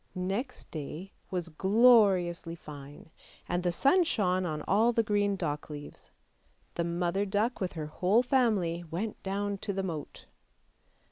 Next 0.15 0.71
day 0.71 1.11
was 1.29 1.49
gloriously 1.49 2.55
fine, 2.55 3.11
and 3.47 3.61
the 3.61 3.71
sun 3.71 4.03
shone 4.03 4.47
on 4.47 4.63
all 4.63 4.91
the 4.91 5.03
green 5.03 5.35
dock 5.35 5.69
leaves. 5.69 6.09
The 6.73 6.83
mother 6.83 7.23
duck 7.23 7.61
with 7.61 7.73
her 7.73 7.85
whole 7.85 8.23
family 8.23 8.83
went 8.89 9.21
down 9.21 9.59
to 9.59 9.73
the 9.73 9.83
moat. 9.83 10.25